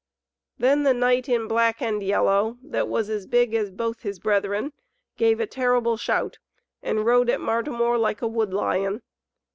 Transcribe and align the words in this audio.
Then 0.57 0.81
the 0.81 0.95
knight 0.95 1.29
in 1.29 1.47
black 1.47 1.79
and 1.79 2.01
yellow, 2.01 2.57
that 2.63 2.87
was 2.87 3.07
as 3.07 3.27
big 3.27 3.53
as 3.53 3.69
both 3.69 4.01
his 4.01 4.17
brethren, 4.17 4.73
gave 5.15 5.39
a 5.39 5.45
terrible 5.45 5.95
shout, 5.95 6.39
and 6.81 7.05
rode 7.05 7.29
at 7.29 7.39
Martimor 7.39 7.99
like 7.99 8.23
a 8.23 8.27
wood 8.27 8.51
lion. 8.51 9.03